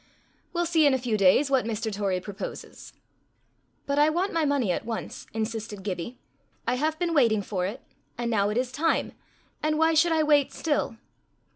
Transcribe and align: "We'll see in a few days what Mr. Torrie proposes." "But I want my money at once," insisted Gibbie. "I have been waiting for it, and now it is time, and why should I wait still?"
"We'll 0.51 0.65
see 0.65 0.87
in 0.87 0.95
a 0.95 0.97
few 0.97 1.15
days 1.15 1.51
what 1.51 1.63
Mr. 1.63 1.93
Torrie 1.93 2.19
proposes." 2.19 2.93
"But 3.85 3.99
I 3.99 4.09
want 4.09 4.33
my 4.33 4.45
money 4.45 4.71
at 4.71 4.83
once," 4.83 5.27
insisted 5.31 5.83
Gibbie. 5.83 6.17
"I 6.67 6.73
have 6.73 6.97
been 6.97 7.13
waiting 7.13 7.43
for 7.43 7.67
it, 7.67 7.83
and 8.17 8.31
now 8.31 8.49
it 8.49 8.57
is 8.57 8.71
time, 8.71 9.11
and 9.61 9.77
why 9.77 9.93
should 9.93 10.11
I 10.11 10.23
wait 10.23 10.51
still?" 10.53 10.97